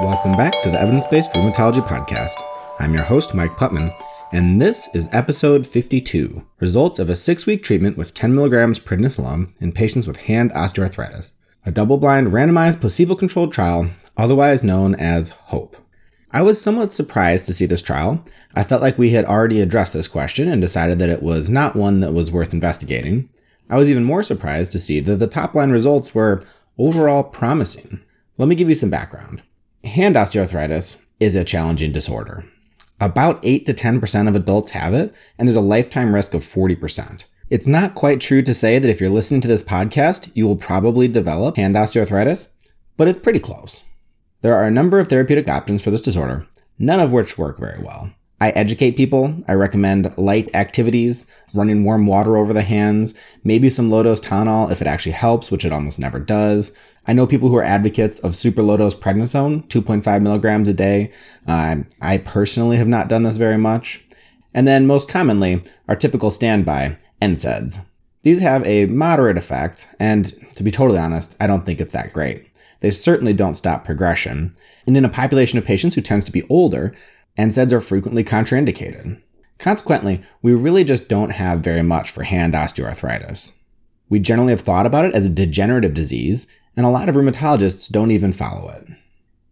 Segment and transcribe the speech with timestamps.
[0.00, 2.42] Welcome back to the Evidence Based Rheumatology Podcast.
[2.80, 3.94] I'm your host, Mike Putman,
[4.32, 9.52] and this is episode 52 Results of a six week treatment with 10 milligrams prednisolone
[9.60, 11.30] in patients with hand osteoarthritis,
[11.64, 15.76] a double blind randomized placebo controlled trial, otherwise known as HOPE.
[16.32, 18.24] I was somewhat surprised to see this trial.
[18.52, 21.76] I felt like we had already addressed this question and decided that it was not
[21.76, 23.28] one that was worth investigating.
[23.70, 26.44] I was even more surprised to see that the top line results were
[26.78, 28.00] overall promising.
[28.38, 29.42] Let me give you some background.
[29.94, 32.44] Hand osteoarthritis is a challenging disorder.
[32.98, 37.22] About 8 to 10% of adults have it, and there's a lifetime risk of 40%.
[37.48, 40.56] It's not quite true to say that if you're listening to this podcast, you will
[40.56, 42.50] probably develop hand osteoarthritis,
[42.96, 43.82] but it's pretty close.
[44.40, 47.80] There are a number of therapeutic options for this disorder, none of which work very
[47.80, 48.10] well.
[48.40, 49.44] I educate people.
[49.46, 53.14] I recommend light activities, running warm water over the hands,
[53.44, 57.12] maybe some low dose Tylenol if it actually helps, which it almost never does, I
[57.12, 61.12] know people who are advocates of super low dose prednisone, 2.5 milligrams a day.
[61.46, 64.04] Uh, I personally have not done this very much.
[64.54, 67.84] And then most commonly, our typical standby, NSAIDs.
[68.22, 72.14] These have a moderate effect, and to be totally honest, I don't think it's that
[72.14, 72.50] great.
[72.80, 74.56] They certainly don't stop progression.
[74.86, 76.94] And in a population of patients who tends to be older,
[77.38, 79.20] NSAIDs are frequently contraindicated.
[79.58, 83.52] Consequently, we really just don't have very much for hand osteoarthritis.
[84.08, 86.46] We generally have thought about it as a degenerative disease,
[86.76, 88.88] and a lot of rheumatologists don't even follow it.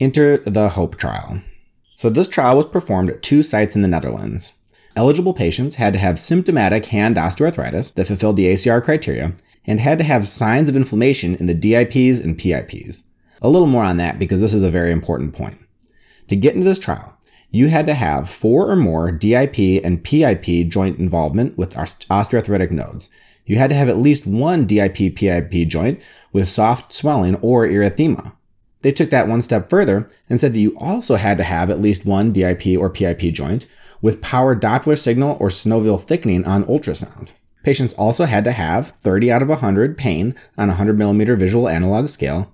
[0.00, 1.40] Enter the HOPE trial.
[1.96, 4.52] So, this trial was performed at two sites in the Netherlands.
[4.94, 9.32] Eligible patients had to have symptomatic hand osteoarthritis that fulfilled the ACR criteria
[9.64, 13.04] and had to have signs of inflammation in the DIPs and PIPs.
[13.42, 15.58] A little more on that because this is a very important point.
[16.28, 17.16] To get into this trial,
[17.50, 23.08] you had to have four or more DIP and PIP joint involvement with osteoarthritic nodes.
[23.48, 26.00] You had to have at least one DIP PIP joint
[26.34, 28.32] with soft swelling or erythema.
[28.82, 31.80] They took that one step further and said that you also had to have at
[31.80, 33.66] least one DIP or PIP joint
[34.02, 37.30] with power Doppler signal or synovial thickening on ultrasound.
[37.64, 41.68] Patients also had to have 30 out of 100 pain on a 100 millimeter visual
[41.68, 42.52] analog scale.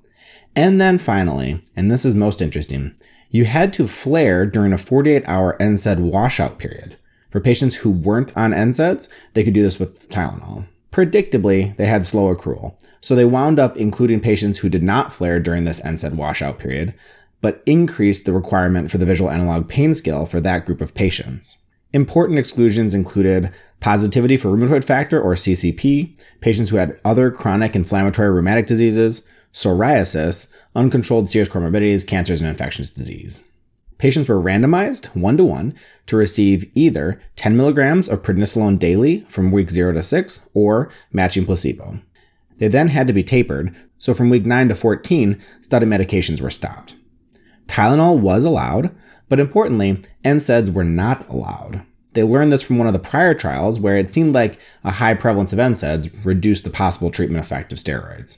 [0.54, 2.94] And then finally, and this is most interesting,
[3.30, 6.96] you had to flare during a 48 hour NSAID washout period.
[7.30, 10.66] For patients who weren't on NSAIDs, they could do this with Tylenol.
[10.94, 15.41] Predictably, they had slow accrual, so they wound up including patients who did not flare
[15.41, 16.94] during this NSAID washout period,
[17.41, 21.59] but increased the requirement for the visual analog pain scale for that group of patients.
[21.93, 28.31] Important exclusions included positivity for rheumatoid factor or CCP, patients who had other chronic inflammatory
[28.31, 33.43] rheumatic diseases, psoriasis, uncontrolled serious comorbidities, cancers, and infectious disease.
[34.04, 35.72] Patients were randomized one to one
[36.09, 41.47] to receive either 10 milligrams of prednisolone daily from week 0 to 6 or matching
[41.47, 42.00] placebo.
[42.59, 46.50] They then had to be tapered, so from week 9 to 14, study medications were
[46.50, 46.97] stopped.
[47.66, 48.94] Tylenol was allowed,
[49.31, 51.81] but importantly, NSAIDs were not allowed.
[52.12, 55.14] They learned this from one of the prior trials where it seemed like a high
[55.14, 58.37] prevalence of NSAIDs reduced the possible treatment effect of steroids.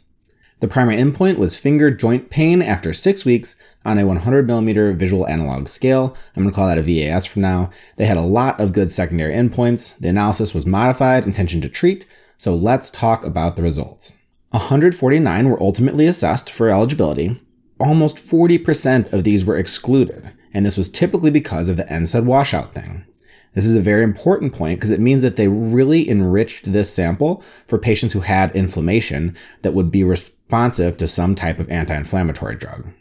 [0.60, 5.26] The primary endpoint was finger joint pain after six weeks on a 100 millimeter visual
[5.26, 6.16] analog scale.
[6.34, 7.70] I'm going to call that a VAS from now.
[7.96, 9.98] They had a lot of good secondary endpoints.
[9.98, 12.06] The analysis was modified, intention to treat.
[12.38, 14.14] So let's talk about the results.
[14.50, 17.38] 149 were ultimately assessed for eligibility.
[17.78, 22.72] Almost 40% of these were excluded, and this was typically because of the NSAID washout
[22.72, 23.04] thing.
[23.56, 27.42] This is a very important point because it means that they really enriched this sample
[27.66, 32.54] for patients who had inflammation that would be responsive to some type of anti inflammatory
[32.54, 32.92] drug.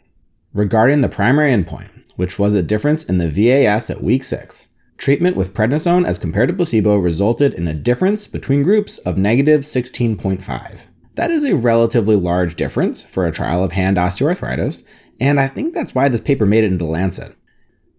[0.54, 5.36] Regarding the primary endpoint, which was a difference in the VAS at week 6, treatment
[5.36, 10.78] with prednisone as compared to placebo resulted in a difference between groups of negative 16.5.
[11.16, 14.86] That is a relatively large difference for a trial of hand osteoarthritis,
[15.20, 17.36] and I think that's why this paper made it into the Lancet.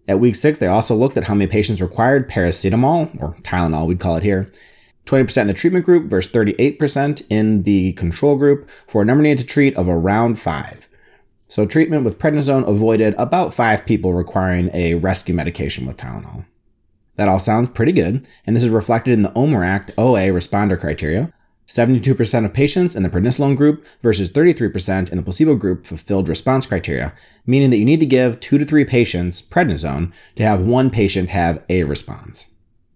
[0.08, 4.00] At week six, they also looked at how many patients required paracetamol, or Tylenol, we'd
[4.00, 4.50] call it here,
[5.04, 9.42] 20% in the treatment group versus 38% in the control group for a number needed
[9.42, 10.88] to treat of around five.
[11.46, 16.46] So treatment with prednisone avoided about five people requiring a rescue medication with Tylenol.
[17.16, 21.32] That all sounds pretty good, and this is reflected in the OMERACT OA responder criteria,
[21.68, 26.66] 72% of patients in the prednisolone group versus 33% in the placebo group fulfilled response
[26.66, 27.14] criteria,
[27.46, 31.28] meaning that you need to give two to three patients prednisone to have one patient
[31.28, 32.48] have a response.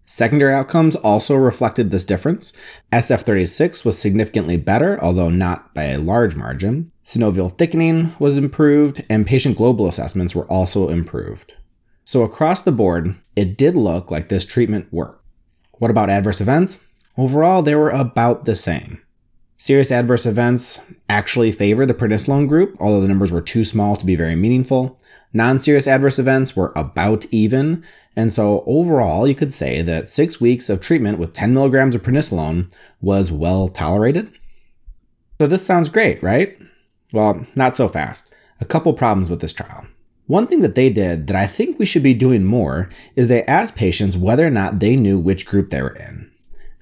[0.06, 2.52] Secondary outcomes also reflected this difference.
[2.92, 6.90] SF36 was significantly better, although not by a large margin.
[7.04, 11.52] Synovial thickening was improved, and patient global assessments were also improved.
[12.04, 15.24] So across the board, it did look like this treatment worked.
[15.72, 16.86] What about adverse events?
[17.16, 19.02] Overall, they were about the same.
[19.58, 24.06] Serious adverse events actually favor the prednisolone group, although the numbers were too small to
[24.06, 24.98] be very meaningful.
[25.32, 27.84] Non serious adverse events were about even,
[28.16, 32.02] and so overall, you could say that six weeks of treatment with 10 milligrams of
[32.02, 34.32] prednisolone was well tolerated.
[35.40, 36.58] So this sounds great, right?
[37.12, 38.28] Well, not so fast.
[38.60, 39.86] A couple problems with this trial.
[40.26, 43.44] One thing that they did that I think we should be doing more is they
[43.44, 46.31] asked patients whether or not they knew which group they were in.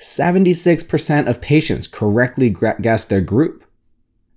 [0.01, 3.65] 76% of patients correctly guessed their group.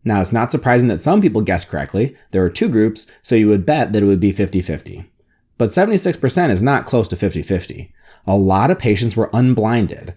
[0.03, 2.17] Now, it's not surprising that some people guessed correctly.
[2.31, 5.09] There are two groups, so you would bet that it would be 50 50.
[5.57, 7.93] But 76% is not close to 50 50.
[8.27, 10.15] A lot of patients were unblinded.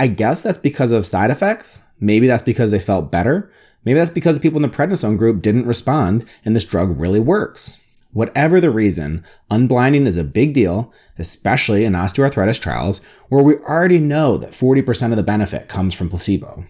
[0.00, 1.82] I guess that's because of side effects.
[2.00, 3.52] Maybe that's because they felt better.
[3.84, 7.20] Maybe that's because the people in the prednisone group didn't respond and this drug really
[7.20, 7.76] works.
[8.12, 13.98] Whatever the reason, unblinding is a big deal, especially in osteoarthritis trials where we already
[13.98, 16.66] know that 40% of the benefit comes from placebo.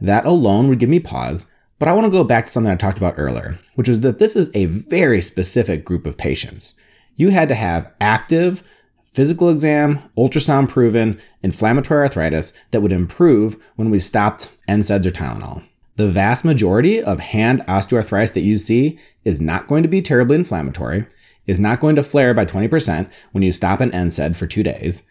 [0.00, 1.46] That alone would give me pause,
[1.78, 4.18] but I want to go back to something I talked about earlier, which was that
[4.18, 6.74] this is a very specific group of patients.
[7.14, 8.64] You had to have active,
[9.02, 15.64] physical exam, ultrasound proven inflammatory arthritis that would improve when we stopped NSAIDs or Tylenol.
[15.96, 20.36] The vast majority of hand osteoarthritis that you see is not going to be terribly
[20.36, 21.06] inflammatory,
[21.46, 25.04] is not going to flare by 20% when you stop an NSAID for two days,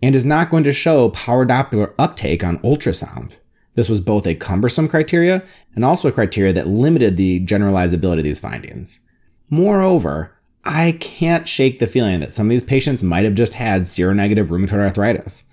[0.00, 3.32] and is not going to show power Doppler uptake on ultrasound.
[3.74, 5.42] This was both a cumbersome criteria
[5.74, 9.00] and also a criteria that limited the generalizability of these findings.
[9.48, 13.82] Moreover, I can't shake the feeling that some of these patients might have just had
[13.82, 15.44] seronegative rheumatoid arthritis.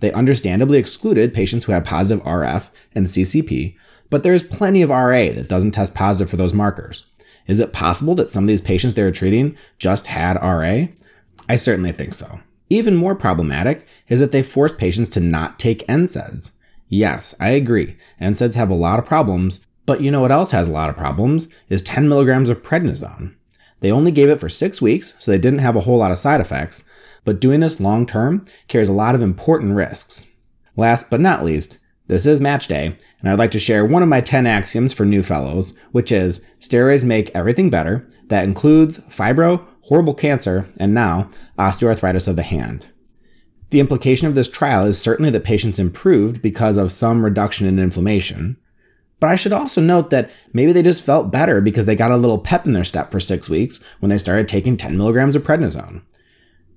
[0.00, 3.76] They understandably excluded patients who had positive RF and CCP,
[4.10, 7.04] but there's plenty of RA that doesn't test positive for those markers.
[7.46, 10.86] Is it possible that some of these patients they were treating just had RA?
[11.48, 12.40] I certainly think so.
[12.68, 16.56] Even more problematic is that they force patients to not take NSAIDs.
[16.88, 17.96] Yes, I agree.
[18.20, 20.96] NSAIDs have a lot of problems, but you know what else has a lot of
[20.96, 23.36] problems is 10 milligrams of prednisone.
[23.80, 26.18] They only gave it for six weeks, so they didn't have a whole lot of
[26.18, 26.88] side effects,
[27.24, 30.26] but doing this long term carries a lot of important risks.
[30.76, 34.08] Last but not least, this is match day, and I'd like to share one of
[34.08, 38.08] my 10 axioms for new fellows, which is steroids make everything better.
[38.26, 42.86] That includes fibro, horrible cancer, and now osteoarthritis of the hand.
[43.70, 47.78] The implication of this trial is certainly that patients improved because of some reduction in
[47.78, 48.56] inflammation.
[49.18, 52.16] But I should also note that maybe they just felt better because they got a
[52.16, 55.42] little pep in their step for six weeks when they started taking 10 milligrams of
[55.42, 56.02] prednisone.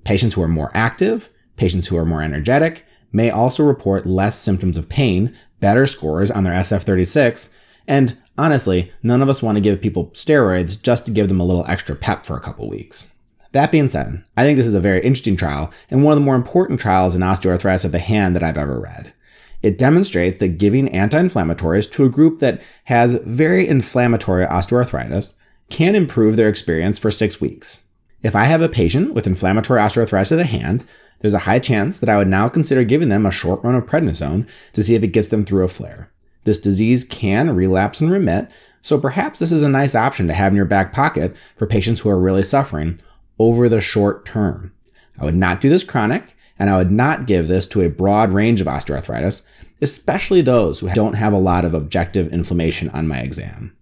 [0.04, 4.78] Patients who are more active, patients who are more energetic, may also report less symptoms
[4.78, 7.50] of pain, better scores on their SF36,
[7.88, 11.46] and honestly, none of us want to give people steroids just to give them a
[11.46, 13.10] little extra pep for a couple weeks.
[13.52, 16.26] That being said, I think this is a very interesting trial and one of the
[16.26, 19.14] more important trials in osteoarthritis of the hand that I've ever read.
[19.62, 25.34] It demonstrates that giving anti-inflammatories to a group that has very inflammatory osteoarthritis
[25.70, 27.82] can improve their experience for six weeks.
[28.22, 30.86] If I have a patient with inflammatory osteoarthritis of the hand,
[31.20, 33.86] there's a high chance that I would now consider giving them a short run of
[33.86, 36.12] prednisone to see if it gets them through a flare.
[36.44, 38.50] This disease can relapse and remit,
[38.82, 42.02] so perhaps this is a nice option to have in your back pocket for patients
[42.02, 43.00] who are really suffering
[43.38, 44.74] over the short term.
[45.18, 48.32] I would not do this chronic, and I would not give this to a broad
[48.32, 49.46] range of osteoarthritis,
[49.82, 53.76] especially those who don't have a lot of objective inflammation on my exam.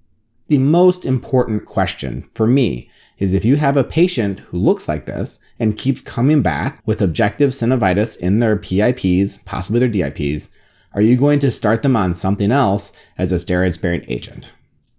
[0.48, 5.06] The most important question for me is if you have a patient who looks like
[5.06, 10.50] this and keeps coming back with objective synovitis in their PIPs, possibly their DIPs,
[10.94, 14.52] are you going to start them on something else as a steroid sparing agent?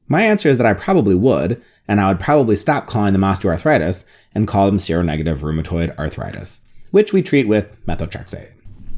[0.06, 4.06] My answer is that I probably would, and I would probably stop calling them osteoarthritis
[4.34, 6.60] and call them seronegative rheumatoid arthritis,
[6.90, 8.52] which we treat with methotrexate.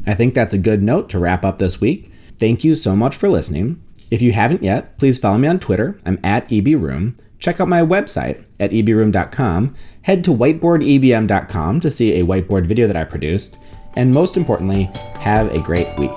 [0.06, 2.10] I think that's a good note to wrap up this week.
[2.38, 3.82] Thank you so much for listening.
[4.10, 6.00] If you haven't yet, please follow me on Twitter.
[6.04, 12.24] I'm at ebrheum check out my website at ebrheum.com, head to whiteboardebm.com to see a
[12.24, 13.56] whiteboard video that I produced,
[13.96, 14.84] and most importantly,
[15.18, 16.16] have a great week.